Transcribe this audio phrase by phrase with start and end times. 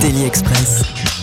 [0.00, 1.13] Daily Express.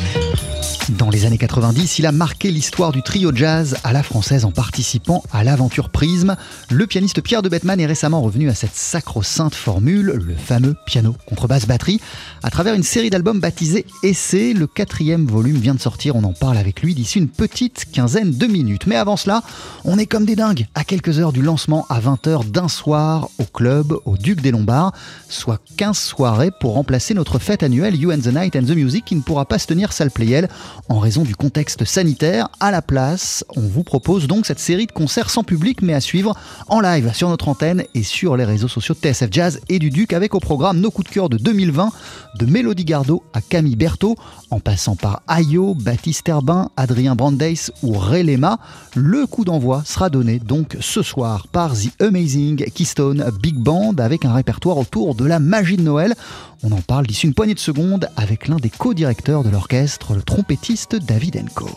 [0.97, 4.51] Dans les années 90, il a marqué l'histoire du trio jazz à la française en
[4.51, 6.35] participant à l'aventure Prisme.
[6.69, 11.15] Le pianiste Pierre de Bettman est récemment revenu à cette sacro-sainte formule, le fameux piano
[11.27, 12.01] contrebasse batterie,
[12.43, 14.53] à travers une série d'albums baptisés Essai.
[14.53, 18.31] Le quatrième volume vient de sortir, on en parle avec lui d'ici une petite quinzaine
[18.31, 18.85] de minutes.
[18.85, 19.43] Mais avant cela,
[19.85, 23.45] on est comme des dingues à quelques heures du lancement à 20h d'un soir au
[23.45, 24.91] club au Duc des Lombards,
[25.29, 29.05] soit 15 soirées pour remplacer notre fête annuelle You and the Night and the Music
[29.05, 30.49] qui ne pourra pas se tenir salle Playel
[30.91, 32.49] en raison du contexte sanitaire.
[32.59, 36.01] À la place, on vous propose donc cette série de concerts sans public mais à
[36.01, 36.35] suivre
[36.67, 39.89] en live sur notre antenne et sur les réseaux sociaux de TSF Jazz et du
[39.89, 41.91] Duc avec au programme nos coups de cœur de 2020
[42.39, 44.17] de Mélodie Gardot à Camille Berthaud
[44.49, 48.59] en passant par Ayo, Baptiste Herbin, Adrien Brandeis ou Ray Lema.
[48.93, 54.25] Le coup d'envoi sera donné donc ce soir par The Amazing Keystone Big Band avec
[54.25, 56.15] un répertoire autour de la magie de Noël.
[56.63, 60.21] On en parle d'ici une poignée de secondes avec l'un des co-directeurs de l'orchestre, le
[60.21, 61.69] trompettiste David Enco.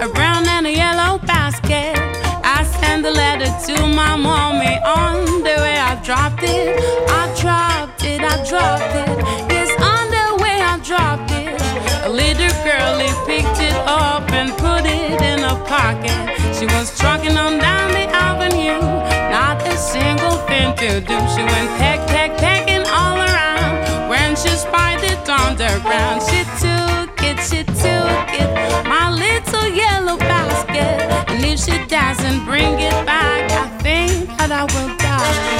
[0.00, 1.94] A brown and a yellow basket.
[2.42, 6.80] I send a letter to my mommy on the way I dropped it.
[7.08, 9.18] I dropped it, I dropped it.
[9.52, 11.60] Yes, on the way I dropped it.
[12.06, 16.39] A little girlie picked it up and put it in a pocket.
[16.60, 18.82] She was trucking on down the avenue,
[19.30, 21.16] not a single thing to do.
[21.32, 24.10] She went peck, peck, pecking all around.
[24.10, 29.68] When she spied it on the ground, she took it, she took it, my little
[29.74, 31.00] yellow basket.
[31.30, 35.59] And if she doesn't bring it back, I think that I will die.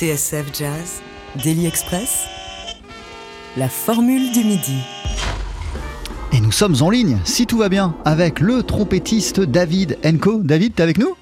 [0.00, 1.02] TSF Jazz.
[1.44, 2.24] Daily Express.
[3.58, 4.78] La formule du midi.
[6.32, 10.40] Et nous sommes en ligne, si tout va bien, avec le trompettiste David Enco.
[10.42, 11.16] David, t'es avec nous?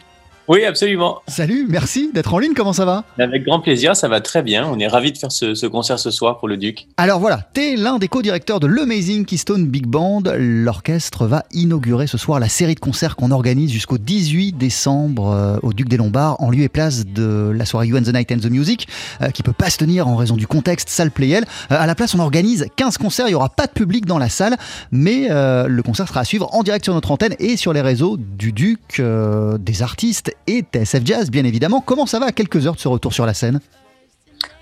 [0.48, 1.20] Oui, absolument.
[1.28, 3.04] Salut, merci d'être en ligne, comment ça va?
[3.18, 4.66] Avec grand plaisir, ça va très bien.
[4.66, 6.86] On est ravis de faire ce, ce concert ce soir pour le Duc.
[6.96, 10.22] Alors voilà, t'es l'un des co-directeurs de l'Amazing Keystone Big Band.
[10.38, 15.58] L'orchestre va inaugurer ce soir la série de concerts qu'on organise jusqu'au 18 décembre euh,
[15.62, 18.32] au Duc des Lombards, en lieu et place de la soirée You and the Night
[18.32, 18.88] and the Music,
[19.20, 21.44] euh, qui peut pas se tenir en raison du contexte salle Playel.
[21.70, 24.18] Euh, à la place, on organise 15 concerts, il y aura pas de public dans
[24.18, 24.56] la salle,
[24.92, 28.16] mais le concert sera à suivre en direct sur notre antenne et sur les réseaux
[28.16, 31.80] du Duc, des artistes et TSF Jazz, bien évidemment.
[31.80, 33.60] Comment ça va à quelques heures de ce retour sur la scène?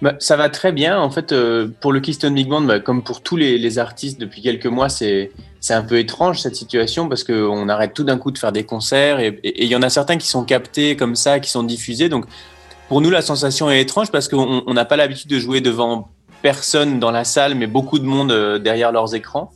[0.03, 0.99] Bah, ça va très bien.
[0.99, 4.21] En fait, euh, pour le Keystone Big Band, bah, comme pour tous les, les artistes
[4.21, 5.31] depuis quelques mois, c'est
[5.69, 9.21] un peu étrange cette situation parce qu'on arrête tout d'un coup de faire des concerts
[9.21, 12.09] et il y en a certains qui sont captés comme ça, qui sont diffusés.
[12.09, 12.27] Donc,
[12.89, 16.09] pour nous, la sensation est étrange parce qu'on on n'a pas l'habitude de jouer devant
[16.43, 19.53] personne dans la salle, mais beaucoup de monde euh, derrière leurs écrans.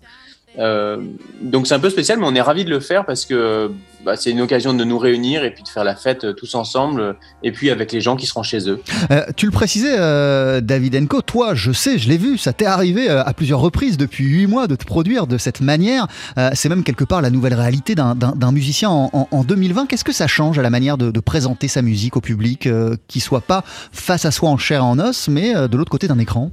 [0.59, 0.99] Euh,
[1.43, 3.71] donc c'est un peu spécial, mais on est ravis de le faire parce que
[4.05, 6.55] bah, c'est une occasion de nous réunir et puis de faire la fête euh, tous
[6.57, 7.13] ensemble euh,
[7.45, 8.81] et puis avec les gens qui seront chez eux.
[9.13, 12.67] Euh, tu le précisais, euh, David Enco, toi, je sais, je l'ai vu, ça t'est
[12.67, 16.09] arrivé à plusieurs reprises depuis huit mois de te produire de cette manière.
[16.55, 18.17] C'est même quelque part la nouvelle réalité d'un-
[18.53, 19.87] musicien en, en- en 2020.
[19.87, 22.69] Qu'est-ce que ça change à la manière de, de présenter sa musique au public,
[23.07, 23.63] qui soit pas
[23.93, 26.51] face à soi en chair et en os, mais de l'autre côté d'un écran?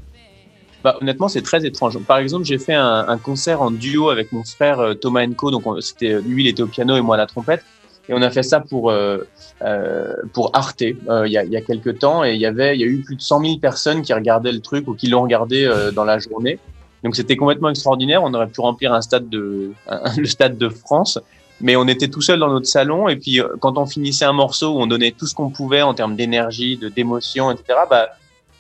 [0.88, 2.00] Bah, honnêtement, c'est très étrange.
[2.06, 5.52] Par exemple, j'ai fait un, un concert en duo avec mon frère euh, Thomas Enco.
[5.52, 7.62] Donc, on- c'était lui, il était au piano et moi à la trompette.
[8.08, 9.18] Et on a fait ça pour euh,
[9.64, 12.24] euh, pour Arte euh, il y, a, il y a quelques temps.
[12.24, 14.54] Et il y avait, il y a eu plus de 100 000 personnes qui regardaient
[14.54, 16.58] le truc ou qui l'ont regardé euh, dans la journée.
[17.04, 18.24] Donc, c'était complètement extraordinaire.
[18.24, 21.20] On aurait pu remplir un stade de un- le stade de France.
[21.60, 23.10] Mais on était tout seul dans notre salon.
[23.10, 25.94] Et puis, euh, quand on finissait un morceau on donnait tout ce qu'on pouvait en
[25.94, 27.80] termes d'énergie, de d'émotion, etc.
[27.90, 28.08] Bah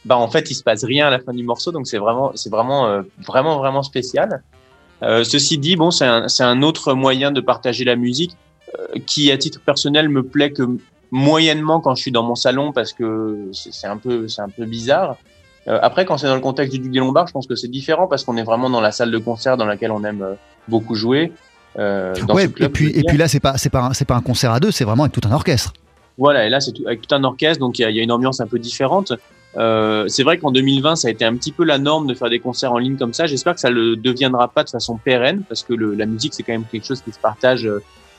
[0.08, 2.32] bah en fait il se passe rien à la fin du morceau donc c'est vraiment
[2.36, 3.02] c'est vraiment euh,
[3.32, 4.30] vraiment vraiment spécial
[5.04, 8.34] euh, ceci dit bon c'est un, c'est un autre moyen de partager la musique
[8.80, 10.64] euh, qui à titre personnel me plaît que
[11.12, 14.66] moyennement quand je suis dans mon salon parce que c'est un peu c'est un peu
[14.66, 15.18] bizarre
[15.68, 18.08] après quand c'est dans le contexte du Duc des Lombards je pense que c'est différent
[18.08, 20.26] parce qu'on est vraiment dans la salle de concert dans laquelle on aime
[20.68, 21.32] beaucoup jouer
[21.78, 24.06] euh, dans Ouais, club, et puis, et puis là, c'est pas, c'est pas, un- c'est
[24.06, 25.74] pas un concert à deux, c'est vraiment avec tout un orchestre.
[26.18, 28.04] Voilà, et là, c'est avec tout un orchestre, donc il y, a- il y a
[28.04, 29.14] une ambiance un peu différente.
[29.58, 32.30] Euh, c'est vrai qu'en 2020, ça a été un petit peu la norme de faire
[32.30, 33.26] des concerts en ligne comme ça.
[33.26, 36.44] J'espère que ça le deviendra pas de façon pérenne, parce que le, la musique, c'est
[36.44, 37.68] quand même quelque chose qui se partage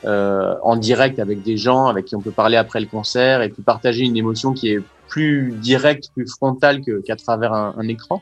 [0.05, 3.49] euh, en direct avec des gens, avec qui on peut parler après le concert, et
[3.49, 8.21] puis partager une émotion qui est plus directe, plus frontale qu'à travers un, un écran.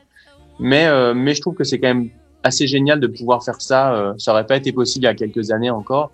[0.58, 2.08] Mais, euh, mais je trouve que c'est quand même
[2.42, 3.94] assez génial de pouvoir faire ça.
[3.94, 6.10] Euh, ça aurait pas été possible il y a quelques années encore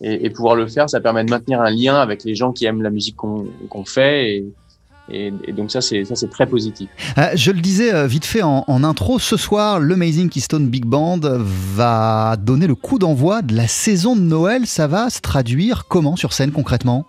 [0.00, 2.64] et, et pouvoir le faire, ça permet de maintenir un lien avec les gens qui
[2.64, 4.30] aiment la musique qu'on qu'on fait.
[4.30, 4.46] Et,
[5.10, 6.88] et, et donc ça, c'est ça, c'est très positif.
[7.18, 10.84] Euh, je le disais euh, vite fait en, en intro, ce soir, l'Amazing Keystone Big
[10.84, 14.66] Band va donner le coup d'envoi de la saison de Noël.
[14.66, 17.06] Ça va se traduire comment sur scène concrètement?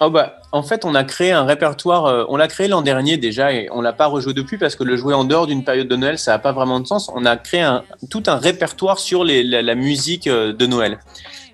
[0.00, 2.06] Oh bah, en fait, on a créé un répertoire.
[2.06, 4.84] euh, on l'a créé l'an dernier déjà et on l'a pas rejoué depuis parce que
[4.84, 7.10] le jouer en dehors d'une période de Noël, ça n'a pas vraiment de sens.
[7.14, 10.98] On a créé un, tout un répertoire sur les, la, la musique de Noël.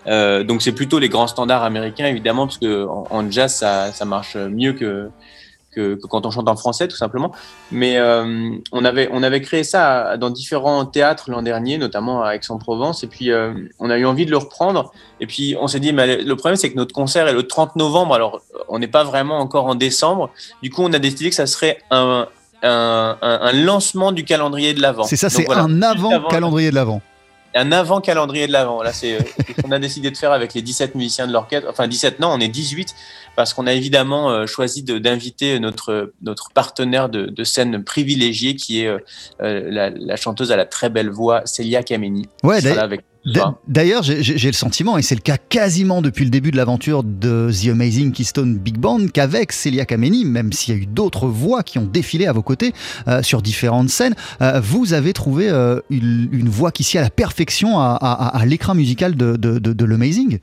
[0.06, 3.90] Euh, donc c'est plutôt les grands standards américains évidemment parce que en, en jazz ça,
[3.90, 5.08] ça marche mieux que,
[5.74, 7.32] que que quand on chante en français tout simplement.
[7.70, 12.34] Mais euh, on avait on avait créé ça dans différents théâtres l'an dernier, notamment à
[12.34, 13.04] Aix-en-Provence.
[13.04, 14.92] Et puis euh, on a eu envie de le reprendre.
[15.20, 17.76] Et puis on s'est dit, mais le problème c'est que notre concert est le 30
[17.76, 18.14] novembre.
[18.14, 20.30] Alors on n'est pas vraiment encore en décembre.
[20.62, 22.28] Du coup on a décidé que ça serait un
[22.66, 25.04] un, lancement du calendrier de l'avant.
[25.04, 27.02] C'est ça, c'est voilà, un juste avant avant- calendrier de l'avant.
[27.54, 28.82] Un avant calendrier de l'avant.
[28.82, 29.20] Là, c'est euh,
[29.56, 31.68] ce qu'on a décidé de faire avec les 17 musiciens de l'orchestre.
[31.70, 32.94] Enfin, 17, non, on est 18
[33.36, 38.82] parce qu'on a évidemment euh, choisi d'inviter notre, notre partenaire de, de scène privilégié qui
[38.82, 38.98] est euh,
[39.40, 42.28] la, la chanteuse à la très belle voix Célia Kameni.
[42.42, 42.88] Ouais, d'ailleurs-
[43.66, 47.50] D'ailleurs, j'ai le sentiment, et c'est le cas quasiment depuis le début de l'aventure de
[47.50, 51.62] The Amazing Keystone Big Band, qu'avec Celia Kameni, même s'il y a eu d'autres voix
[51.62, 52.74] qui ont défilé à vos côtés
[53.08, 57.02] euh, sur différentes scènes, euh, vous avez trouvé euh, une, une voix qui sied à
[57.02, 60.38] la perfection à, à- à l'écran musical de, de, de, de l'Amazing.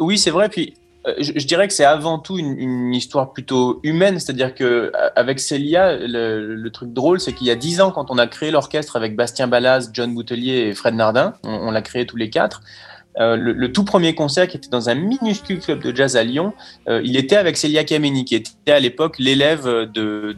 [0.00, 0.48] Oui, c'est vrai.
[0.48, 0.74] Puis,
[1.18, 4.18] je, je dirais que c'est avant tout une, histoire plutôt humaine.
[4.18, 8.10] C'est-à-dire que euh, avec Célia, le, truc drôle, c'est qu'il y a dix ans, quand
[8.10, 12.06] on a créé l'orchestre avec Bastien Ballas, John Boutelier et Fred Nardin, on, l'a créé
[12.06, 12.62] tous les quatre.
[13.20, 16.52] euh, le, tout premier concert qui était dans un minuscule club de jazz à Lyon,
[16.88, 20.36] euh, il était avec Célia Kameni, qui était à l'époque l'élève de,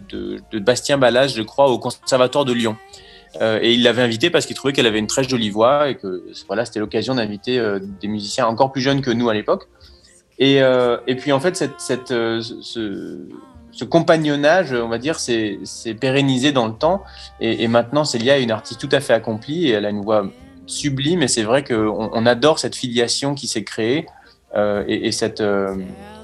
[0.59, 2.77] Bastien Ballas, je crois, au Conservatoire de Lyon.
[3.41, 5.97] Euh, et il l'avait invitée parce qu'il trouvait qu'elle avait une très jolie voix et
[5.97, 9.69] que voilà, c'était l'occasion d'inviter euh, des musiciens encore plus jeunes que nous à l'époque.
[10.39, 13.19] Et, euh, et puis en fait, cette, cette, euh, ce,
[13.71, 15.59] ce compagnonnage, on va dire, s'est
[16.01, 17.03] pérennisé dans le temps.
[17.41, 20.03] Et, et maintenant, Célia est une artiste tout à fait accomplie et elle a une
[20.03, 20.27] voix
[20.67, 21.23] sublime.
[21.23, 24.07] Et c'est vrai qu'on on adore cette filiation qui s'est créée
[24.57, 25.75] euh, et, et cette, euh,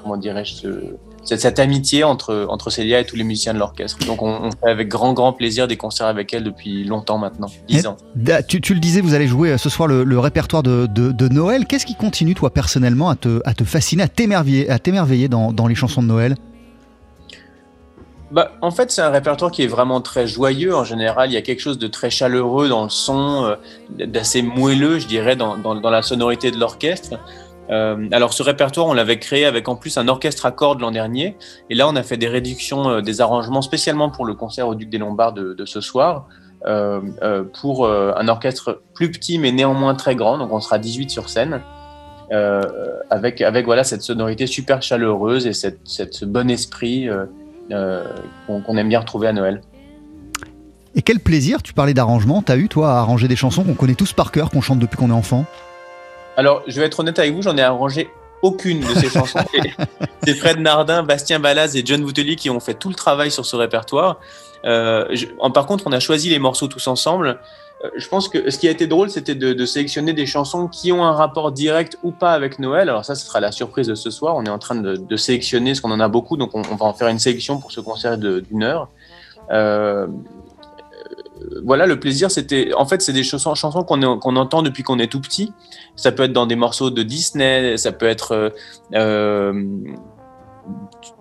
[0.02, 3.98] comment dirais-je, ce- cette, cette amitié entre, entre Célia et tous les musiciens de l'orchestre.
[4.06, 7.48] Donc on, on fait avec grand, grand plaisir des concerts avec elle depuis longtemps maintenant,
[7.68, 7.96] 10 ans.
[8.48, 11.12] Tu, tu le disais, vous allez jouer euh, ce soir le, le répertoire de, de-
[11.12, 11.66] de Noël.
[11.66, 15.52] Qu'est-ce qui continue, toi, personnellement, à te, à te fasciner, à t'émerveiller, à t'émerveiller dans,
[15.52, 16.34] dans les chansons de Noël?
[18.30, 21.30] Bah, en fait, c'est un répertoire qui est vraiment très joyeux en général.
[21.30, 23.56] Il y a quelque chose de très chaleureux dans le son, euh,
[24.06, 27.18] d'assez moelleux, je dirais, dans, dans, dans la sonorité de l'orchestre.
[27.72, 30.90] Euh, alors, ce répertoire, on l'avait créé avec en plus un orchestre à cordes l'an
[30.90, 31.36] dernier.
[31.70, 34.74] Et là, on a fait des réductions, euh, des arrangements spécialement pour le concert au
[34.74, 36.26] Duc des Lombards de, ce soir,
[36.66, 37.00] euh,
[37.60, 40.38] pour un orchestre plus petit mais néanmoins très grand.
[40.38, 41.60] Donc, on sera 18 sur scène.
[43.10, 47.08] avec, voilà, cette sonorité super chaleureuse et cette, ce bon esprit
[48.46, 49.62] qu'on qu'on aime bien retrouver à Noël.
[50.94, 53.94] Et quel plaisir, tu parlais d'arrangement, t'as eu, toi, à arranger des chansons qu'on connaît
[53.94, 55.46] tous par cœur, qu'on chante depuis qu'on est enfant?
[56.36, 58.10] Alors, je vais être honnête avec vous, j'en ai arrangé
[58.42, 59.38] aucune de ces chansons.
[60.24, 63.44] C'est- Fred Nardin, Bastien Balaz et John Bouteli qui ont fait tout le travail sur
[63.46, 64.18] ce répertoire.
[64.64, 67.38] Euh, je- en- par contre, on a choisi les morceaux tous ensemble.
[67.84, 70.68] Euh, je pense que ce qui a été drôle, c'était de, de sélectionner des chansons
[70.68, 72.88] qui ont un rapport direct ou pas avec Noël.
[72.88, 74.34] Alors ça, ce sera la surprise de ce soir.
[74.36, 76.76] On est en train de, de sélectionner, parce qu'on en a beaucoup, donc on, on
[76.76, 78.88] va en faire une sélection pour ce concert d'une heure.
[79.50, 80.06] Euh,
[81.64, 82.72] voilà, le plaisir, c'était.
[82.74, 85.52] En fait, c'est des chansons, chansons qu'on entend depuis qu'on est tout petit.
[85.96, 88.50] Ça peut être dans des morceaux de Disney, ça peut être euh,
[88.94, 89.52] euh,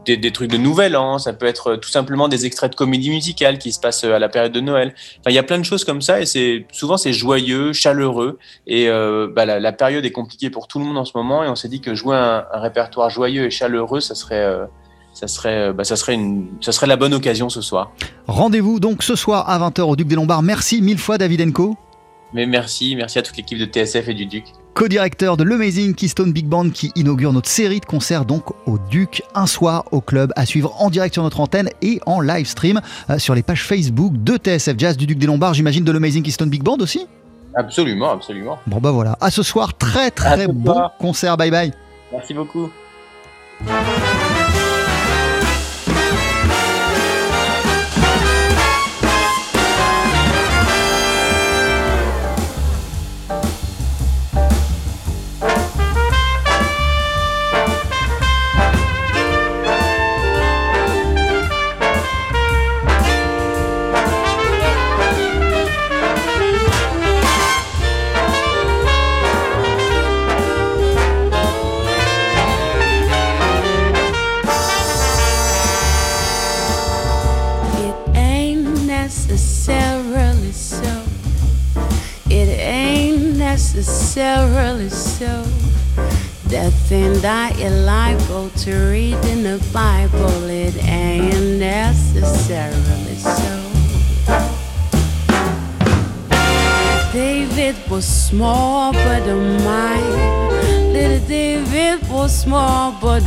[0.05, 3.57] des, trucs de Nouvel An, ça peut être tout simplement des extraits de comédie musicale
[3.57, 4.93] qui se passent à la période de Noël.
[5.19, 8.39] Enfin, il y a plein de choses comme ça et c'est souvent c'est joyeux, chaleureux
[8.67, 11.47] et euh, bah, la, période est compliquée pour tout le monde en ce moment et
[11.47, 14.65] on s'est dit que jouer un, répertoire joyeux et chaleureux, ça serait euh,
[15.13, 17.91] ça serait, bah, ça, serait une, ça serait la bonne occasion ce soir.
[18.27, 20.43] Rendez-vous donc ce soir à 20h au Duc des Lombards.
[20.43, 21.75] Merci mille fois, David Enco.
[22.33, 24.45] Mais merci, merci à toute l'équipe de TSF et du Duc.
[24.73, 29.21] co-directeur de l'Amazing Keystone Big Band qui inaugure notre série de concerts donc au Duc
[29.35, 32.79] un soir au club à suivre en direct sur notre antenne et en live stream
[33.09, 36.23] euh, sur les pages Facebook de TSF Jazz du Duc des Lombards, j'imagine de l'Amazing
[36.23, 37.05] Keystone Big Band aussi?
[37.53, 38.59] Absolument, absolument.
[38.65, 40.93] Bon bah voilà, à ce soir, très très bon soir.
[40.99, 41.73] concert, bye bye
[42.13, 42.69] Merci beaucoup.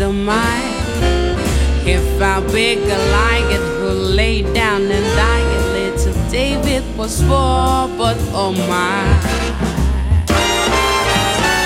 [0.05, 1.87] Small but a mind.
[1.87, 5.45] He found big Goliath who laid down and died.
[5.73, 9.05] Little David was small but oh my.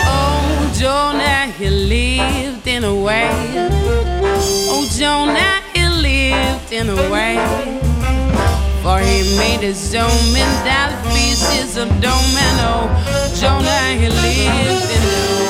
[0.07, 3.31] Oh, Jonah, he lived in a way.
[4.71, 7.37] Oh, Jonah, he lived in a way.
[8.83, 12.87] For he made his home in that pieces of domino.
[12.87, 15.48] Oh, Jonah, he lived in a way.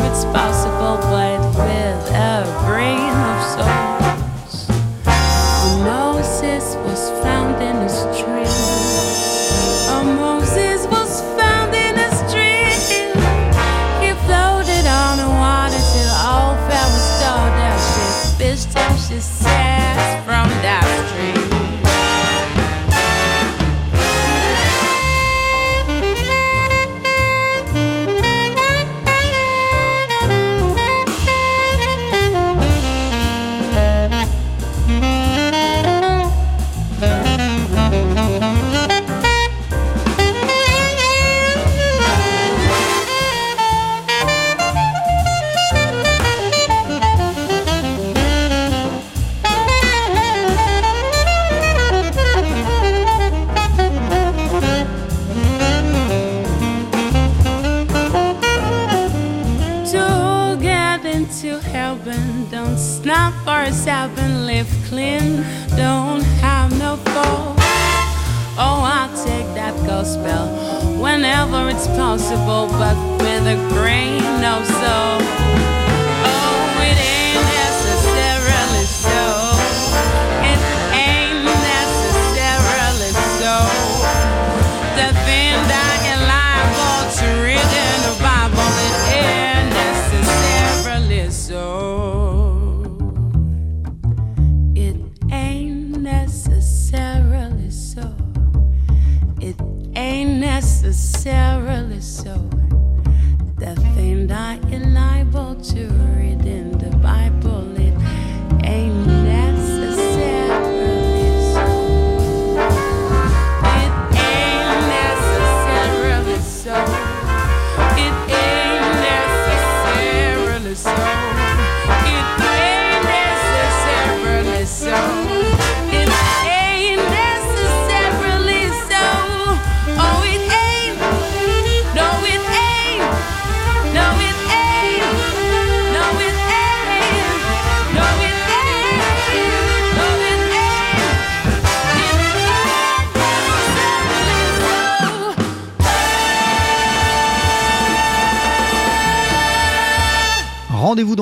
[0.00, 3.11] It's possible but with a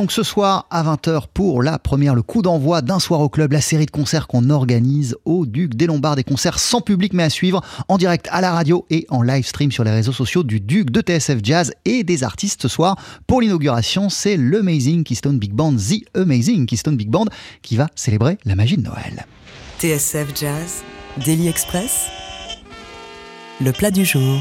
[0.01, 3.53] donc ce soir à 20h pour la première, le coup d'envoi d'un soir au club,
[3.53, 7.25] la série de concerts qu'on organise au Duc des Lombards, des concerts sans public mais
[7.25, 10.43] à suivre en direct à la radio et en live stream sur les réseaux sociaux
[10.43, 12.97] du Duc de TSF Jazz et des artistes ce soir.
[13.27, 17.27] Pour l'inauguration, c'est l'Amazing Keystone Big Band, The Amazing Keystone Big Band,
[17.61, 19.27] qui va célébrer la magie de Noël.
[19.81, 20.83] TSF Jazz,
[21.27, 22.07] Daily Express,
[23.61, 24.41] le plat du jour.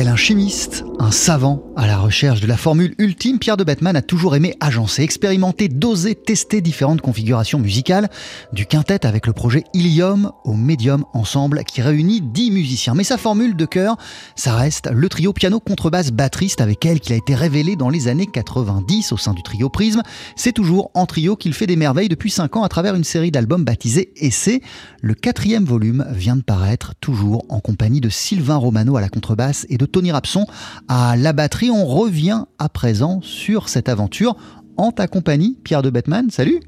[0.00, 3.96] Tel un chimiste, un savant à la recherche de la formule ultime, Pierre de Bettman
[3.96, 8.08] a toujours aimé agencer, expérimenter, doser, tester différentes configurations musicales,
[8.54, 12.94] du quintet avec le projet Ilium au médium ensemble qui réunit 10 musiciens.
[12.94, 13.98] Mais sa formule de cœur,
[14.36, 18.08] ça reste le trio piano contrebasse batteriste avec elle qu'il a été révélé dans les
[18.08, 20.00] années 90 au sein du trio Prisme.
[20.34, 23.30] C'est toujours en trio qu'il fait des merveilles depuis 5 ans à travers une série
[23.30, 24.62] d'albums baptisés Essai.
[25.02, 29.66] Le quatrième volume vient de paraître, toujours en compagnie de Sylvain Romano à la contrebasse
[29.68, 30.46] et de Tony Rapson
[30.88, 31.70] à la batterie.
[31.70, 34.36] On revient à présent sur cette aventure
[34.76, 36.30] en ta compagnie, Pierre de Bettman.
[36.30, 36.60] Salut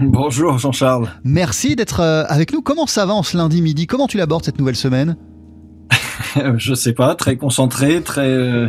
[0.00, 1.08] Bonjour Jean-Charles.
[1.24, 2.62] Merci d'être euh, avec nous.
[2.62, 3.86] Comment ça va en ce lundi midi?
[3.86, 5.16] Comment tu l'abordes cette nouvelle semaine?
[6.56, 8.68] Je sais pas, très concentré, très euh,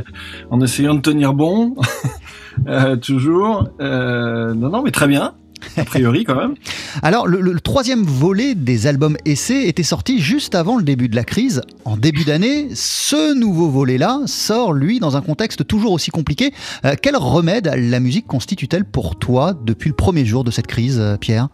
[0.50, 1.76] en essayant de tenir bon,
[2.68, 3.70] euh, toujours.
[3.80, 5.34] Euh, non, non, mais très bien
[5.78, 6.56] a priori quand même.
[7.02, 11.16] Alors, le, le, troisième volet des albums essais était sorti juste avant le début de
[11.16, 11.62] la crise.
[11.84, 16.54] En début d'année, ce nouveau volet-là sort, lui, dans un contexte toujours aussi compliqué.
[16.86, 21.00] Euh, quel remède la musique constitue-t-elle pour toi depuis le premier jour de cette crise,
[21.00, 21.50] euh, Pierre?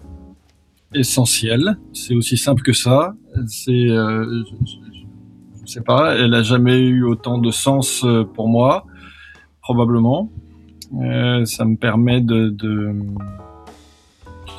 [0.94, 1.78] Essentiel.
[1.94, 3.14] C'est aussi simple que ça.
[3.48, 8.86] C'est, euh, je, ne sais pas, elle a jamais eu autant de sens pour moi,
[9.62, 10.30] probablement.
[11.00, 12.94] Euh, ça me permet de, de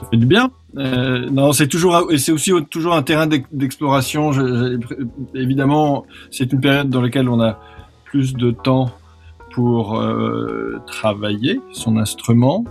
[0.02, 0.50] ça fait du bien.
[0.76, 4.32] Euh, non, c'est toujours c'est aussi toujours un terrain d'exploration.
[5.34, 7.58] évidemment, c'est une période dans laquelle on a
[8.04, 8.90] plus de temps
[9.52, 12.64] pour euh, travailler son instrument,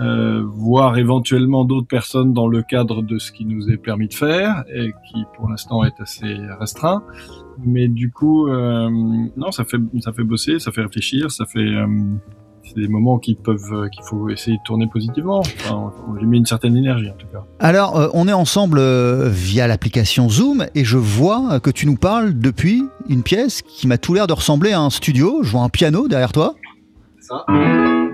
[0.00, 4.14] euh, voir éventuellement d'autres personnes dans le cadre de ce qui nous est permis de
[4.14, 7.02] faire et qui pour l'instant est assez restreint.
[7.64, 8.88] Mais du coup, euh,
[9.36, 11.74] non, ça fait ça fait bosser, ça fait réfléchir, ça fait
[12.68, 15.40] c'est des moments qui peuvent, euh, qu'il faut essayer de tourner positivement.
[15.40, 17.44] Enfin, on lui met une certaine énergie en tout cas.
[17.58, 21.96] Alors, euh, on est ensemble euh, via l'application Zoom et je vois que tu nous
[21.96, 25.40] parles depuis une pièce qui m'a tout l'air de ressembler à un studio.
[25.42, 26.54] Je vois un piano derrière toi.
[27.20, 27.44] C'est ça.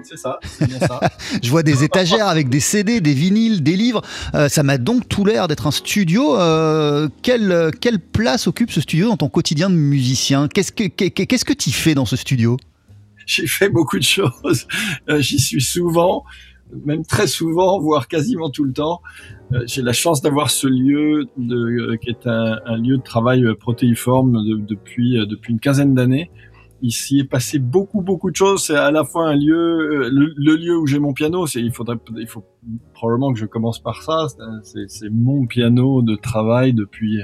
[0.04, 1.00] C'est ça, c'est bien ça.
[1.42, 4.02] je vois des étagères avec des CD, des vinyles, des livres.
[4.34, 6.38] Euh, ça m'a donc tout l'air d'être un studio.
[6.38, 10.46] Euh, quelle, quelle place occupe ce studio dans ton quotidien de musicien?
[10.48, 12.58] Qu'est-ce que qu'est-ce que tu fais dans ce studio?
[13.26, 14.66] J'y fais beaucoup de choses.
[15.08, 16.24] Euh, J'y suis souvent,
[16.84, 19.00] même très souvent, voire quasiment tout le temps.
[19.52, 23.44] Euh, J'ai la chance d'avoir ce lieu de, euh, qui est un, lieu de travail
[23.58, 26.30] protéiforme de, depuis, depuis une quinzaine d'années.
[26.82, 28.64] Ici est passé beaucoup beaucoup de choses.
[28.64, 31.46] C'est à la fois un lieu, le, lieu où j'ai mon piano.
[31.46, 32.44] Il faudrait, il faut
[32.92, 34.26] probablement que je commence par ça.
[34.62, 37.22] C'est mon piano de travail depuis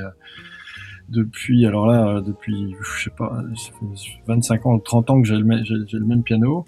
[1.11, 3.42] depuis, alors là, depuis, je sais pas,
[4.27, 6.64] 25 ans, 30 ans que j'ai le, j'ai le même piano.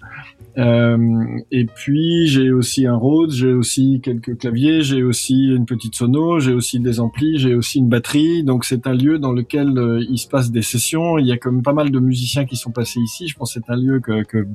[0.57, 5.95] Euh, et puis, j'ai aussi un Rhodes, j'ai aussi quelques claviers, j'ai aussi une petite
[5.95, 8.43] sono, j'ai aussi des amplis, j'ai aussi une batterie.
[8.43, 11.17] Donc, c'est un lieu dans lequel euh, il se passe des sessions.
[11.17, 13.27] Il y a quand même pas mal de musiciens qui sont passés ici.
[13.27, 14.45] Je pense que c'est un lieu que, que,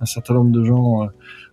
[0.00, 1.06] un certain nombre de gens euh,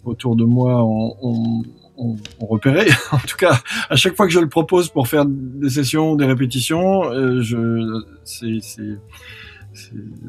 [0.06, 1.64] autour de moi ont, ont
[1.98, 2.88] on, on repérait.
[3.12, 6.26] en tout cas, à chaque fois que je le propose pour faire des sessions, des
[6.26, 8.60] répétitions, euh, je, c'est,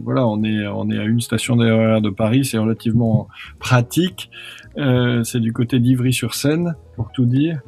[0.03, 4.31] voilà, on est, on est à une station d'erreur de Paris, c'est relativement pratique.
[4.79, 7.61] Euh, c'est du côté d'Ivry-sur-Seine, pour tout dire.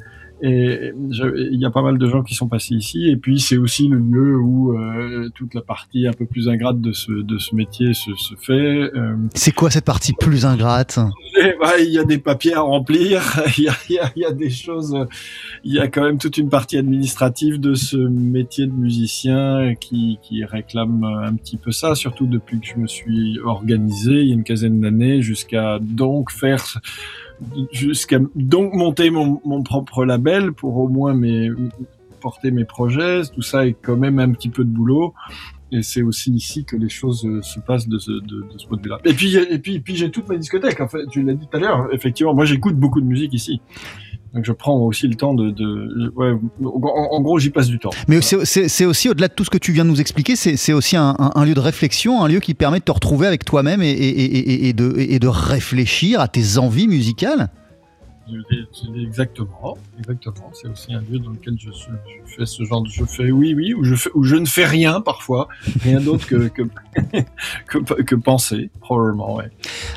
[0.47, 3.09] Et il y a pas mal de gens qui sont passés ici.
[3.09, 6.79] Et puis c'est aussi le lieu où euh, toute la partie un peu plus ingrate
[6.79, 8.53] de ce, de ce métier se, se fait.
[8.53, 9.15] Euh...
[9.33, 10.99] C'est quoi cette partie plus ingrate?
[11.59, 14.31] Bah, Il y a des papiers à remplir, il y a, y, a, y a,
[14.31, 14.95] des choses.
[15.63, 20.19] Il y a quand même toute une partie administrative de ce métier de musicien qui,
[20.21, 24.31] qui réclame un petit peu ça, surtout depuis que je me suis organisé il y
[24.31, 26.79] a une quinzaine d'années, jusqu'à donc faire
[27.71, 31.49] jusqu'à donc monter mon, mon, propre label pour au moins mes,
[32.21, 33.21] porter mes projets.
[33.33, 35.13] Tout ça est quand même un petit peu de boulot.
[35.75, 38.11] Et c'est aussi ici que les choses se passent de ce,
[38.67, 38.99] point de vue-là.
[39.03, 40.79] Et puis, et puis, et puis j'ai toute ma discothèque.
[40.79, 41.87] En fait, tu l'as dit tout à l'heure.
[41.91, 43.61] Effectivement, moi, j'écoute beaucoup de musique ici.
[44.33, 45.53] Donc je prends aussi le temps de,
[46.65, 47.91] en, gros j'y passe du temps.
[48.09, 50.97] Mais c'est aussi au-delà de tout ce que tu viens de nous expliquer, c'est aussi
[50.97, 55.27] un, lieu de réflexion, un lieu qui permet de te retrouver avec toi-même et de
[55.27, 57.49] réfléchir à tes envies musicales.
[58.97, 60.51] Exactement, exactement.
[60.53, 61.69] C'est aussi un lieu dans lequel je,
[62.25, 65.47] fais ce genre de, je fais oui, oui, où je ne fais rien parfois,
[65.81, 66.49] rien d'autre que
[67.67, 69.39] que, penser, probablement.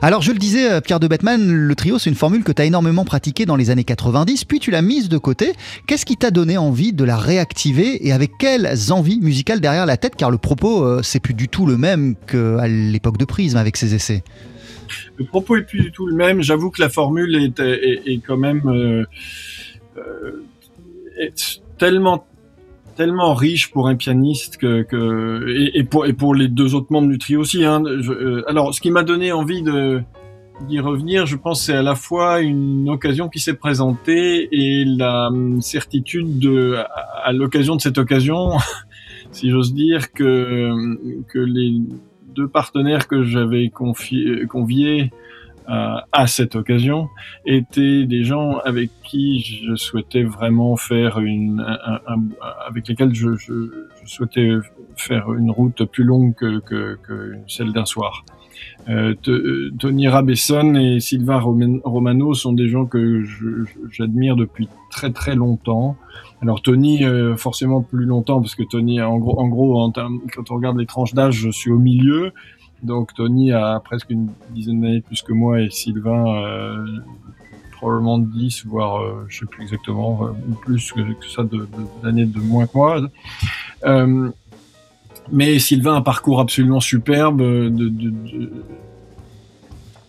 [0.02, 2.66] Alors je le disais, Pierre de Bettman, le trio, c'est une formule que tu as
[2.66, 5.54] énormément pratiquée dans les années 90, puis tu l'as mise de côté.
[5.86, 9.96] Qu'est-ce qui t'a donné envie de la réactiver et avec quelles envies musicales derrière la
[9.96, 10.16] tête?
[10.16, 13.76] Car le propos, euh, c'est plus du tout le même qu'à l'époque de Prisme avec
[13.76, 14.22] ses essais.
[15.16, 16.42] Le propos est plus du tout le même.
[16.42, 19.04] J'avoue que la formule est, quand même euh,
[19.96, 21.30] euh,
[21.78, 22.26] tellement
[22.96, 27.18] tellement riche pour un pianiste que, et, pour et pour les deux autres membres du
[27.18, 27.64] trio aussi.
[27.64, 27.84] Hein.
[27.86, 32.40] Euh, alors, ce qui m'a donné envie d'y revenir, je pense, c'est à la fois
[32.40, 37.98] une occasion qui s'est présentée et la hum, certitude de, à, à l'occasion de cette
[37.98, 38.50] occasion,
[39.30, 40.72] si j'ose dire, que
[41.28, 41.80] que les
[42.38, 45.12] deux partenaires que j'avais conviés
[45.68, 47.08] euh, à cette occasion
[47.44, 52.20] étaient des gens avec qui je souhaitais vraiment faire une, un, un,
[52.66, 53.30] avec lesquels je,
[54.04, 54.50] souhaitais
[54.96, 58.24] faire une route plus longue que celle d'un soir.
[58.88, 59.14] Euh,
[59.78, 63.24] Tony Rabesson et Sylvain Romano sont des gens que
[63.90, 65.96] j'admire depuis très très longtemps.
[66.40, 69.92] Alors Tony, euh, forcément plus longtemps parce que Tony, en gros, en gros,
[70.34, 72.32] quand on regarde les tranches d'âge, je suis au milieu.
[72.82, 76.86] Donc Tony a presque une dizaine d'années plus que moi et Sylvain euh,
[77.72, 81.42] probablement 10, voire euh, je sais plus exactement, euh, plus que, que ça
[82.02, 83.00] d'années de, de, de, moins que moi.
[85.28, 88.52] Euh, mais Sylvain a un parcours absolument superbe, de, de, de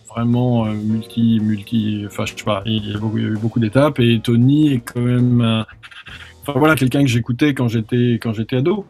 [0.08, 4.20] vraiment euh, multi, multi, enfin je sais pas, il y a, eu beaucoup d'étapes et
[4.20, 5.64] Tony est quand même,
[6.42, 8.86] enfin voilà, quelqu'un que j'écoutais quand j'étais quand j'étais ado.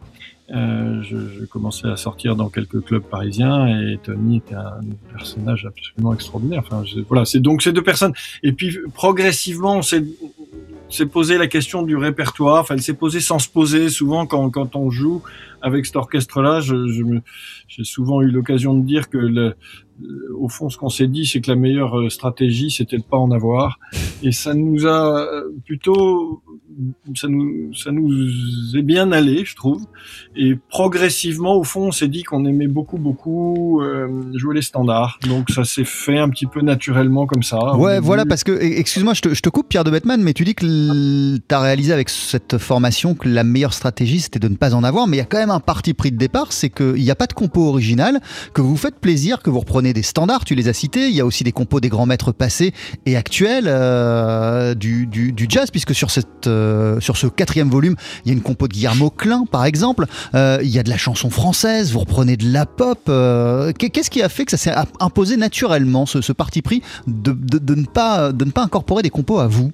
[0.53, 5.65] Euh, je, je, commençais à sortir dans quelques clubs parisiens et Tony était un personnage
[5.65, 6.61] absolument extraordinaire.
[6.65, 8.11] Enfin, voilà, c'est donc ces deux personnes.
[8.43, 10.03] Et puis progressivement, on s'est
[10.91, 12.61] s'est posé la question du répertoire.
[12.61, 13.89] Enfin, elle s'est posée sans se poser.
[13.89, 15.21] Souvent, quand, quand on joue
[15.61, 17.03] avec cet orchestre-là, je, je
[17.67, 19.55] j'ai souvent eu l'occasion de dire que le,
[20.37, 23.31] au fond, ce qu'on s'est dit, c'est que la meilleure stratégie, c'était de pas en
[23.31, 23.79] avoir.
[24.23, 25.25] Et ça nous a
[25.65, 26.41] plutôt
[27.15, 29.81] ça nous, ça nous est bien allé, je trouve.
[30.35, 35.19] Et progressivement, au fond, on s'est dit qu'on aimait beaucoup, beaucoup euh, jouer les standards.
[35.27, 37.75] Donc ça s'est fait un petit peu naturellement comme ça.
[37.75, 40.43] Ouais, voilà, parce que, excuse-moi, je te, je te, coupe, Pierre de Bettman, mais tu
[40.43, 44.55] dis que tu as réalisé avec cette formation que la meilleure stratégie, c'était de ne
[44.55, 45.07] pas en avoir.
[45.07, 47.15] Mais il y a quand même un parti pris de départ, c'est qu'il n'y a
[47.15, 48.19] pas de compo original,
[48.53, 51.07] que vous faites plaisir, que vous reprenez des standards, tu les as cités.
[51.07, 52.73] Il y a aussi des compos des grands maîtres passés
[53.05, 57.95] et actuels euh, du, du, du, jazz, puisque sur cette euh, sur ce quatrième volume,
[58.23, 60.05] il y a une compo de Guillermo Klein, par exemple.
[60.35, 62.99] Euh, il y a de la chanson française, vous reprenez de la pop.
[63.09, 67.75] Euh, Qu'est-ce qui a fait que ça s'est imposé naturellement, ce, parti pris de, de,
[67.75, 69.71] ne pas, de ne pas incorporer des compos à vous?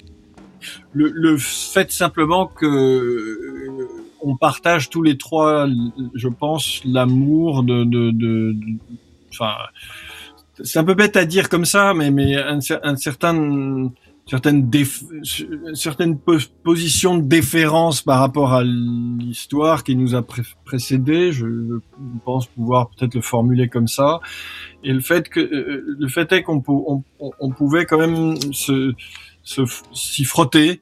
[0.93, 3.88] Le, fait simplement que
[4.21, 5.67] on partage tous les trois,
[6.15, 8.56] je pense, l'amour de, de,
[9.30, 9.54] enfin,
[10.63, 13.91] c'est un peu bête à dire comme ça, mais mais un certain
[14.28, 14.70] certaines
[15.74, 16.18] certaines
[16.63, 21.32] positions de déférence par rapport à l'histoire qui nous a pré précédé.
[21.32, 21.80] Je,
[22.26, 24.20] pense pouvoir peut-être le formuler comme ça.
[24.84, 28.94] Et le fait que le fait est qu'on on, on pouvait quand même se
[29.94, 30.82] s'y frotter.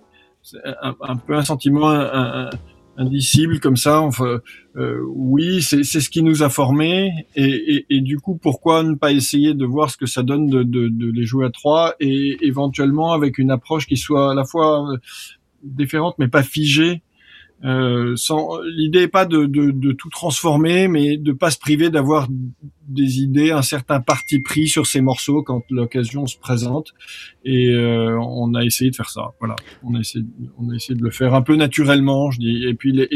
[0.64, 2.52] Un, un, peu un sentiment un,
[2.98, 4.02] indicible comme ça.
[4.02, 4.42] Enfin,
[4.76, 9.12] euh, oui, c'est ce qui nous a formés et, et, du coup, pourquoi ne pas
[9.12, 12.38] essayer de voir ce que ça donne de, de, de, les jouer à trois et
[12.42, 14.98] éventuellement avec une approche qui soit à la fois euh,
[15.64, 17.02] différente mais pas figée.
[17.64, 21.90] Euh, sans l'idée est pas de, de, de, tout transformer, mais de pas se priver
[21.90, 22.28] d'avoir
[22.88, 26.94] des idées, un certain parti pris sur ces morceaux quand l'occasion se présente.
[27.44, 29.32] Et euh, on a essayé de faire ça.
[29.40, 30.26] Voilà, on a essayé,
[30.58, 32.66] on a essayé de le faire un peu naturellement, je dis.
[32.66, 33.08] Et puis les,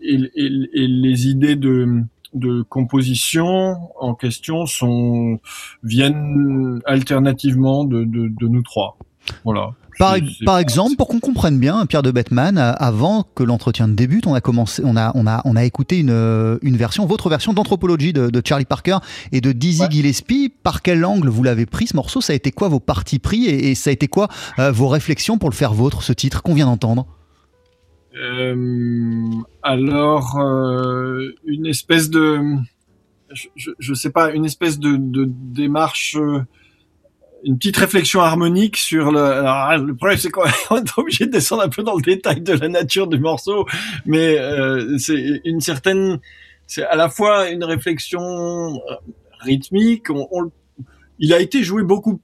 [0.00, 2.04] et, et les idées de
[2.34, 5.40] de composition en question sont
[5.82, 8.98] viennent alternativement de, de, de nous trois.
[9.44, 9.72] Voilà.
[9.98, 14.26] Par, par exemple, pour qu'on comprenne bien, Pierre de Bettman, avant que l'entretien ne débute,
[14.26, 17.52] on a commencé, on a, on a, on a écouté une, une version, votre version
[17.52, 18.98] d'anthropologie de, de, Charlie Parker
[19.30, 19.90] et de Dizzy ouais.
[19.90, 20.52] Gillespie.
[20.62, 22.20] Par quel angle vous l'avez pris ce morceau?
[22.20, 24.88] Ça a été quoi vos partis pris et, et, ça a été quoi euh, vos
[24.88, 27.06] réflexions pour le faire vôtre, ce titre qu'on vient d'entendre?
[28.16, 29.26] Euh,
[29.62, 32.40] Alors, euh, une espèce de,
[33.32, 36.16] je, je, je, sais pas, une espèce de, de démarche
[37.44, 39.20] une petite réflexion harmonique sur le.
[39.20, 40.44] Alors, le problème, c'est qu'on
[40.76, 43.66] est obligé de descendre un peu dans le détail de la nature du morceau,
[44.06, 46.20] mais euh, c'est une certaine.
[46.66, 48.80] C'est à la fois une réflexion
[49.40, 50.08] rythmique.
[50.10, 50.50] On, on,
[51.18, 52.20] il a été joué beaucoup.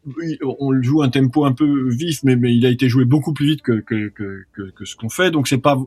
[0.58, 3.34] On le joue un tempo un peu vif, mais, mais il a été joué beaucoup
[3.34, 5.30] plus vite que que que, que, que ce qu'on fait.
[5.30, 5.78] Donc c'est pas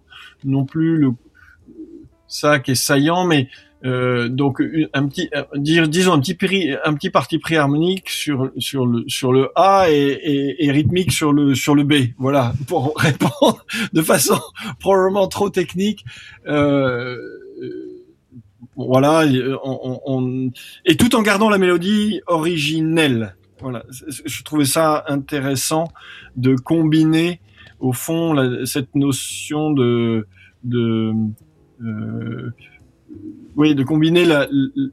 [0.44, 1.12] non plus le
[2.28, 3.48] ça qui est saillant, mais
[3.86, 4.62] euh, donc
[4.94, 9.04] un petit, dire, disons un petit prix, un petit parti pris harmonique sur sur le
[9.08, 11.94] sur le A et, et, et, rythmique sur le sur le B.
[12.18, 14.40] Voilà pour répondre de façon
[14.80, 16.06] probablement trop technique.
[16.48, 17.18] Euh,
[18.76, 19.26] voilà,
[19.64, 20.50] on,
[20.86, 23.36] et tout en gardant la mélodie originelle.
[23.62, 23.84] Voilà,
[24.26, 25.90] je trouvais ça intéressant
[26.36, 27.40] de combiner
[27.80, 30.28] au fond cette notion de,
[30.64, 31.14] de
[31.84, 32.52] euh,
[33.56, 34.48] oui, de combiner la,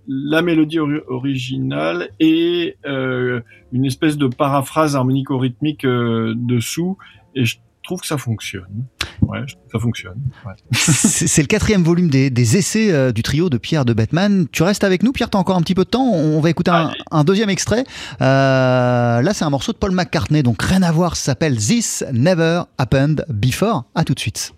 [0.06, 3.40] la mélodie originale et euh,
[3.72, 6.98] une espèce de paraphrase harmonico-rythmique euh, dessous,
[7.34, 8.84] et je trouve que ça fonctionne.
[9.22, 9.40] Ouais,
[9.72, 10.20] ça fonctionne.
[10.46, 10.52] Ouais.
[10.72, 14.46] C'est le quatrième volume des, des essais euh, du trio de Pierre de Batman.
[14.52, 16.04] Tu restes avec nous, Pierre, t'as encore un petit peu de temps.
[16.04, 17.84] On va écouter un, un, deuxième extrait.
[18.20, 21.16] Là, c'est un morceau de Paul McCartney, donc rien à voir.
[21.16, 23.84] Ça s'appelle This Never Happened Before.
[23.94, 24.52] À tout de suite.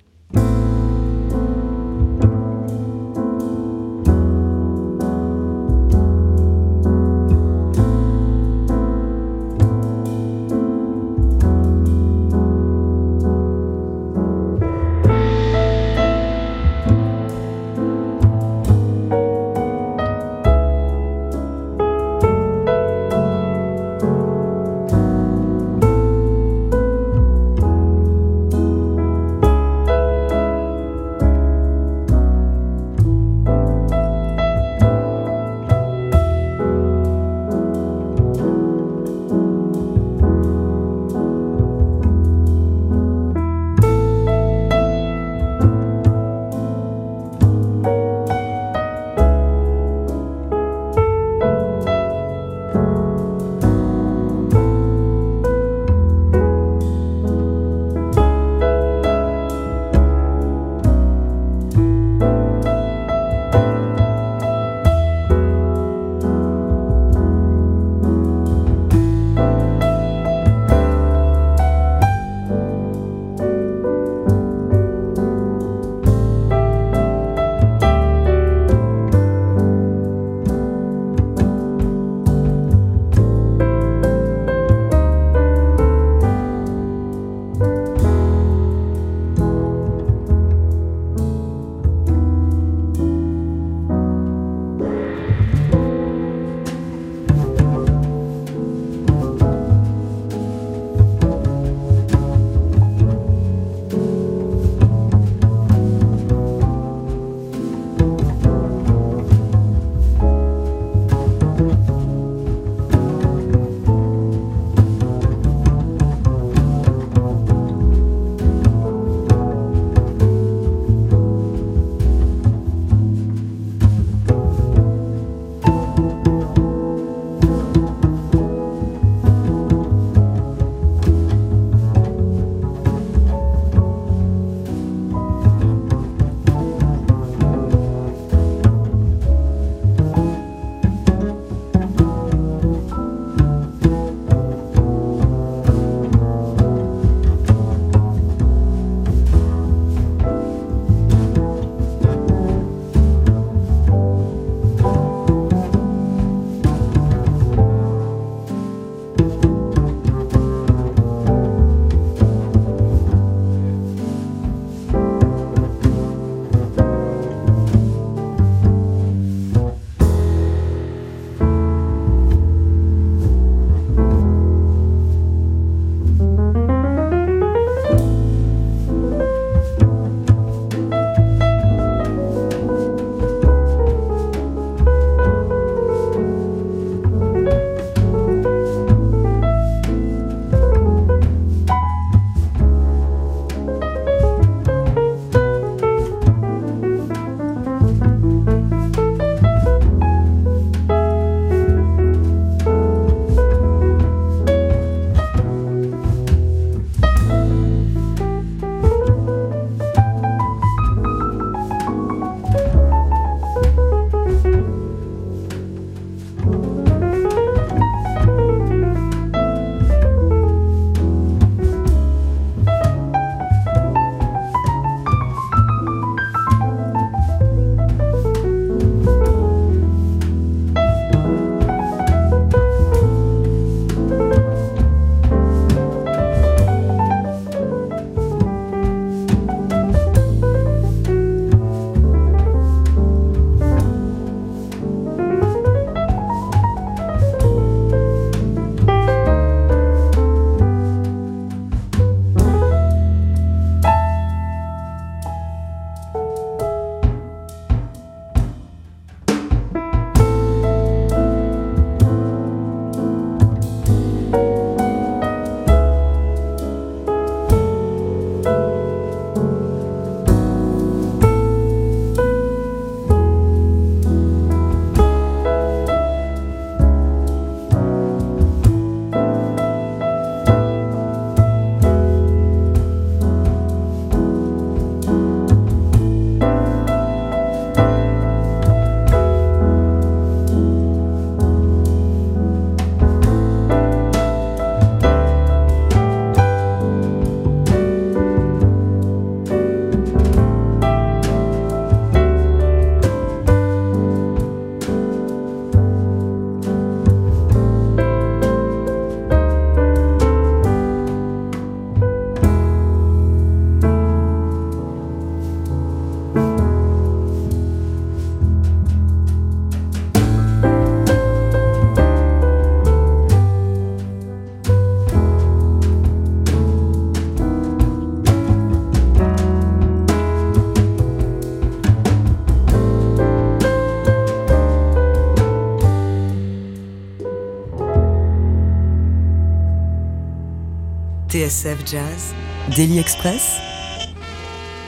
[341.53, 342.35] TSF Jazz,
[342.75, 343.59] Daily Express,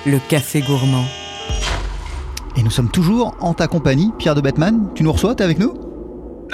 [0.06, 1.04] le café gourmand.
[2.56, 4.88] Et nous sommes toujours en ta compagnie, Pierre de Batman.
[4.94, 5.83] Tu nous reçois, t'es avec nous?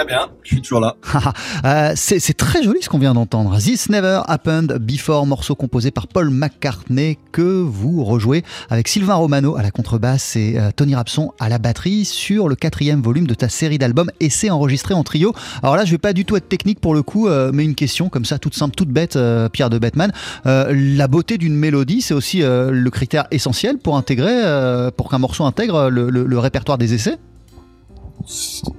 [0.01, 0.97] Très bien, je suis toujours là.
[1.67, 3.59] euh, c'est très joli ce qu'on vient d'entendre.
[3.59, 9.57] This Never Happened Before, morceau composé par Paul McCartney que vous rejouez avec Sylvain Romano
[9.57, 13.35] à la contrebasse et euh, Tony Rapson à la batterie sur le quatrième volume de
[13.35, 15.35] ta série d'albums Essai enregistré en trio.
[15.63, 17.75] Alors là, je vais pas du tout être technique pour le coup, euh, mais une
[17.75, 19.19] question comme ça, toute simple, toute bête,
[19.53, 20.13] Pierre de Batman.
[20.47, 25.91] la beauté d'une mélodie, c'est aussi le critère essentiel pour intégrer, pour qu'un morceau intègre
[25.91, 27.19] le répertoire des essais?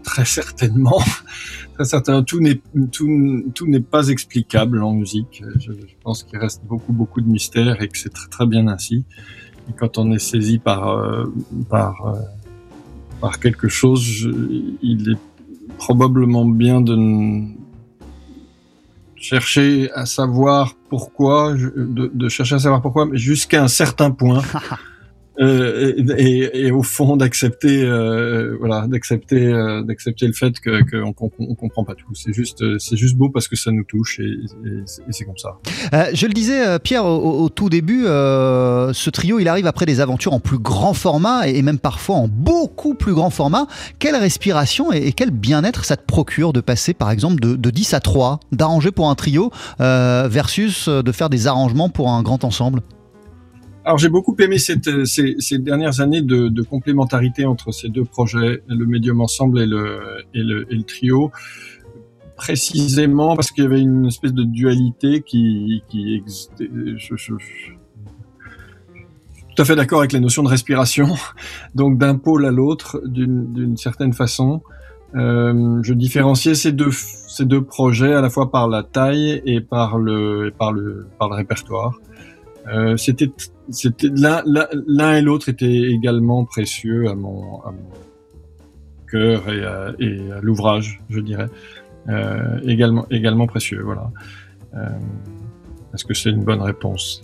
[0.03, 1.01] Très certainement.
[1.75, 2.23] Très certainement.
[2.23, 2.61] Tout n'est
[2.91, 5.43] tout, tout n'est pas explicable en musique.
[5.59, 5.71] Je,
[6.03, 9.05] pense qu'il reste beaucoup beaucoup de mystères et que c'est très très bien ainsi.
[9.69, 11.25] Et quand on est saisi par euh,
[11.69, 12.19] par euh,
[13.19, 14.29] par quelque chose,
[14.81, 15.19] il est
[15.77, 17.43] probablement bien de
[19.15, 24.41] chercher à savoir pourquoi, de, de chercher à savoir pourquoi, mais jusqu'à un certain point.
[25.41, 31.83] Euh, et, au fond d'accepter euh, voilà d'accepter euh, d'accepter le fait qu'on on, comprend
[31.83, 32.13] pas tout.
[32.13, 34.37] C'est juste c'est juste beau parce que ça nous touche et,
[35.09, 35.57] c'est comme ça.
[36.13, 40.33] Je le disais Pierre au, au tout début ce trio il arrive après des aventures
[40.33, 43.67] en plus grand format et, même parfois en beaucoup plus grand format.
[43.97, 47.95] Quelle respiration et, quel bien-être ça te procure de passer par exemple de, de 10
[47.95, 52.81] à 3 d'arranger pour un trio versus de faire des arrangements pour un grand ensemble?
[53.83, 58.05] Alors j'ai beaucoup aimé cette, ces, ces, dernières années de, de, complémentarité entre ces deux
[58.05, 61.31] projets, le médium ensemble et le, et le, et le trio,
[62.35, 66.69] précisément parce qu'il y avait une espèce de dualité qui, qui existait.
[66.97, 67.71] Je, je, je,
[69.55, 71.07] tout à fait d'accord avec la notion de respiration,
[71.75, 74.61] donc d'un pôle à l'autre d'une certaine façon.
[75.13, 79.59] Euh, je différenciais ces deux, ces deux projets à la fois par la taille et
[79.59, 81.99] par le, par le, par le répertoire.
[82.67, 83.31] Euh, c'était
[83.71, 87.89] c'était l'un et l'autre étaient également précieux à mon, à mon
[89.09, 91.47] cœur et à, et à l'ouvrage, je dirais.
[92.09, 94.09] Euh, également également précieux, voilà.
[94.75, 94.87] Euh,
[95.93, 97.21] Est-ce que c'est une bonne réponse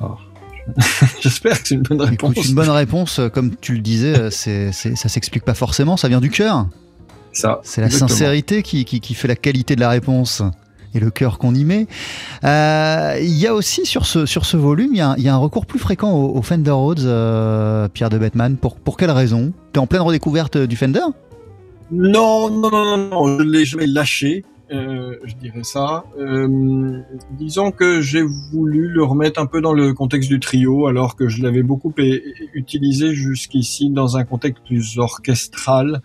[1.21, 2.31] J'espère que c'est une bonne réponse.
[2.31, 6.19] Écoute, une bonne réponse, comme tu le disais, c'est, ça s'explique pas forcément, ça vient
[6.19, 6.67] du cœur.
[7.31, 7.61] Ça.
[7.63, 10.43] C'est la sincérité qui, qui, qui fait la qualité de la réponse
[10.93, 11.87] et le cœur qu'on y met.
[12.43, 15.65] Euh, il y a aussi sur ce, sur ce volume, il y, a, un recours
[15.65, 18.57] plus fréquent au, au Fender Rhodes, euh, Pierre de Batman.
[18.57, 19.53] Pour, pour quelle raison?
[19.73, 21.01] Tu es en pleine redécouverte du Fender?
[21.91, 24.43] Non, non, non, non, je l'ai jamais lâché.
[24.69, 26.03] Euh, je dirais ça.
[26.19, 26.99] Euh,
[27.31, 31.29] disons que j'ai voulu le remettre un peu dans le contexte du trio, alors que
[31.29, 31.93] je l'avais beaucoup
[32.53, 36.01] utilisé jusqu'ici dans un contexte plus orchestral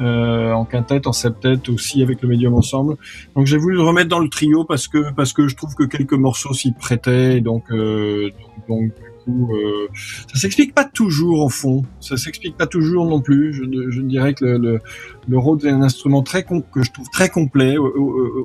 [0.00, 2.96] euh, en quintette, en septette aussi avec le médium ensemble.
[3.36, 5.84] Donc j'ai voulu le remettre dans le trio parce que parce que je trouve que
[5.84, 7.40] quelques morceaux s'y prêtaient.
[7.40, 8.30] Donc euh,
[8.68, 8.92] donc, du
[9.24, 9.88] coup, euh,
[10.32, 11.84] ça s'explique pas toujours au fond.
[12.00, 13.52] Ça s'explique pas toujours non plus.
[13.52, 14.80] Je, je dirais que le, le,
[15.28, 17.76] le Rhodes est un instrument très que je trouve très complet,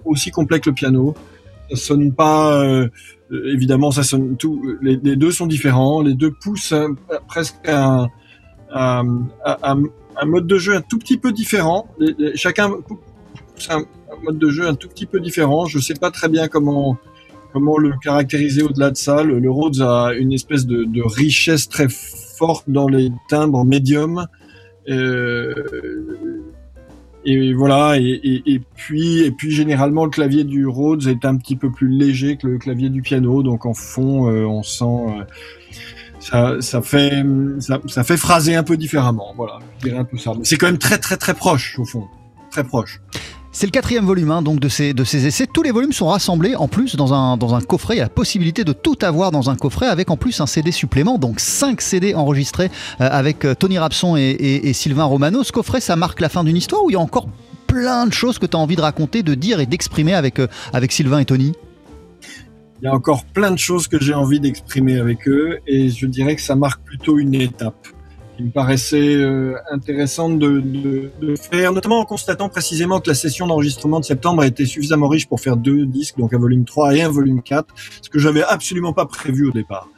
[0.06, 1.16] aussi complet que le piano.
[1.70, 2.90] Ça sonne pas euh,
[3.32, 4.62] évidemment, ça sonne tout.
[4.82, 6.02] Les, deux sont différents.
[6.02, 6.96] Les deux poussent un,
[7.28, 8.08] presque à,
[8.72, 9.04] à,
[9.44, 9.76] à, à
[10.20, 11.88] un mode de jeu un tout petit peu différent.
[12.36, 12.72] Chacun
[13.56, 15.66] c'est un, un, mode de jeu un tout petit peu différent.
[15.66, 16.98] Je sais pas très bien comment
[17.54, 19.24] comment le caractériser au-delà de ça.
[19.24, 24.28] Le, Rhodes a une espèce de, richesse très forte dans les timbres médiums.
[24.90, 25.54] Euh,
[27.26, 27.98] et voilà.
[27.98, 32.38] Et, puis et puis généralement le clavier du Rhodes est un petit peu plus léger
[32.38, 33.44] que le clavier du piano.
[33.44, 35.24] Donc en fond, euh, on sent euh,
[36.30, 37.24] ça, fait,
[37.60, 39.34] ça, fait phraser un peu différemment.
[39.36, 40.32] Voilà, je dirais un peu ça.
[40.44, 42.06] C'est quand même très, très, très proche, au fond.
[42.52, 43.02] Très proche.
[43.52, 45.48] C'est le quatrième volume hein, donc de ces, de ces essais.
[45.52, 47.96] Tous les volumes sont rassemblés en plus dans un, dans un coffret.
[47.96, 50.46] Il y a la possibilité de tout avoir dans un coffret avec en plus un
[50.46, 51.18] CD supplément.
[51.18, 52.70] Donc 5 CD enregistrés
[53.02, 55.44] euh, avec euh, Tony Rapson et Sylvain Romano.
[55.44, 57.28] Ce coffret, ça marque la fin d'une histoire où il y a encore
[57.68, 60.48] plein de choses que tu as envie de raconter, de dire et d'exprimer avec, euh,
[60.74, 61.54] avec Sylvain et Tony?
[62.82, 66.06] Il y a encore plein de choses que j'ai envie d'exprimer avec eux et je
[66.06, 67.88] dirais que ça marque plutôt une étape
[68.36, 73.16] qui me paraissait euh, intéressante de, de, de, faire, notamment en constatant précisément que la
[73.16, 76.64] session d'enregistrement de septembre a été suffisamment riche pour faire deux disques, donc un volume
[76.64, 77.74] 3 et un volume 4,
[78.04, 79.90] ce que j'avais absolument pas prévu au départ.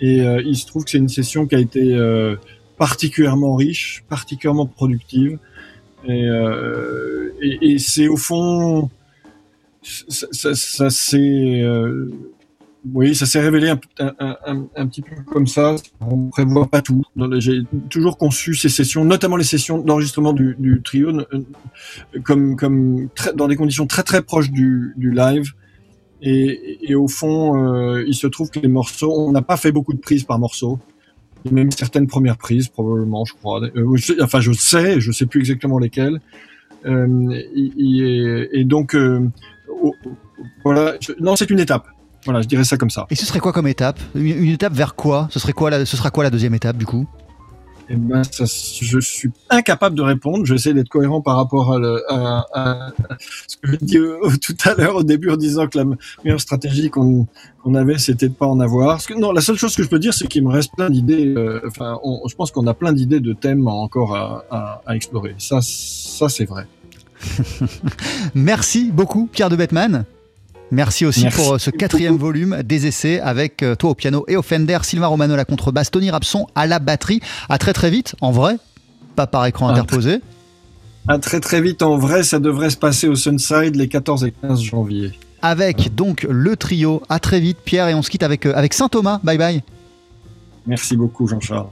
[0.00, 2.34] Et euh, il se trouve que c'est une session qui a été euh,
[2.76, 5.38] particulièrement riche, particulièrement productive.
[6.04, 8.90] Et, euh, et, et c'est au fond
[10.08, 12.10] ça, ça, s'est euh,
[12.94, 15.74] oui, ça s'est révélé un, un, un, petit peu comme ça.
[16.00, 17.02] On prévoit pas tout.
[17.38, 21.12] J'ai toujours conçu ces sessions, notamment les sessions d'enregistrement du, du, trio,
[22.22, 25.52] comme, comme dans des conditions très très proches du, du live.
[26.22, 29.72] Et, et au fond, euh, il se trouve que les morceaux, on n'a pas fait
[29.72, 30.78] beaucoup de prises par morceau.
[31.46, 33.62] A même certaines premières prises, probablement, je crois.
[33.76, 36.20] Euh, enfin, je sais, je sais plus exactement lesquelles.
[36.86, 38.96] Et, et- et donc,
[39.82, 39.94] au-
[40.64, 40.94] voilà.
[41.00, 41.86] je- non, c'est une étape.
[42.24, 43.06] Voilà, je dirais ça comme ça.
[43.10, 44.00] Et ce serait quoi comme étape?
[44.14, 45.28] Une, une étape vers quoi?
[45.30, 47.06] Ce, serait quoi la, ce sera quoi la deuxième étape du coup?
[47.88, 50.44] Eh ben, ça, je suis incapable de répondre.
[50.44, 52.92] J'essaie d'être cohérent par rapport à, le- à- à- à
[53.46, 55.84] ce que dit euh, tout à l'heure au début en disant que la
[56.24, 57.28] meilleure stratégie qu'on
[57.76, 59.06] avait, c'était de pas en avoir.
[59.06, 61.32] Que, non, la seule chose que je peux dire, c'est qu'il me reste plein d'idées.
[61.36, 64.96] euh, Enfin, on- je pense qu'on a plein d'idées de thèmes encore à, à- à
[64.96, 65.36] explorer.
[65.38, 66.66] Ça, ça c'est vrai.
[68.34, 70.04] Merci beaucoup Pierre de Bettman.
[70.70, 74.24] Merci aussi Merci pour euh, ce quatrième volume des essais avec euh, toi au piano
[74.26, 77.20] et au Fender, Sylvain Romano à la contrebasse, Tony Rapson à la batterie.
[77.48, 78.56] À très très vite, en vrai,
[79.14, 80.20] pas par écran Ah, interposé.
[81.06, 84.32] À très très vite, en vrai, ça devrait se passer au Sunside les 14 et
[84.32, 85.12] 15 janvier.
[85.40, 87.02] Avec donc le trio.
[87.08, 89.20] À très vite Pierre et on se quitte avec, euh, avec Saint Thomas.
[89.22, 89.62] Bye bye.
[90.66, 91.68] Merci beaucoup, Jean-Charles.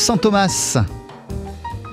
[0.00, 0.78] Saint Thomas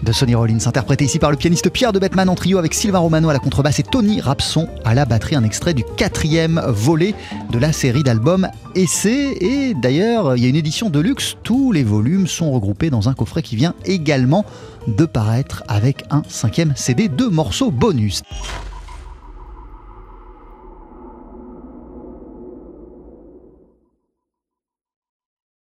[0.01, 2.99] de Sonny Rollins, interprété ici par le pianiste Pierre de Bettman en trio avec Sylvain
[2.99, 7.13] Romano à la contrebasse et Tony Rapson à la batterie, un extrait du quatrième volet
[7.51, 9.35] de la série d'albums Essai.
[9.41, 13.09] Et d'ailleurs, il y a une édition de luxe, tous les volumes sont regroupés dans
[13.09, 14.45] un coffret qui vient également
[14.87, 18.23] de paraître avec un cinquième CD de morceaux bonus.